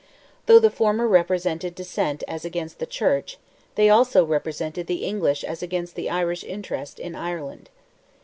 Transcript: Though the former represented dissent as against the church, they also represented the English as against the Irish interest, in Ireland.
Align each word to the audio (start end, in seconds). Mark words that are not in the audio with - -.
Though 0.47 0.57
the 0.57 0.71
former 0.71 1.07
represented 1.07 1.75
dissent 1.75 2.23
as 2.27 2.43
against 2.43 2.79
the 2.79 2.87
church, 2.87 3.37
they 3.75 3.87
also 3.87 4.25
represented 4.25 4.87
the 4.87 5.05
English 5.05 5.43
as 5.43 5.61
against 5.61 5.93
the 5.93 6.09
Irish 6.09 6.43
interest, 6.43 6.99
in 6.99 7.13
Ireland. 7.13 7.69